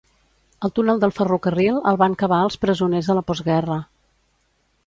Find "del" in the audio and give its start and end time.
1.03-1.13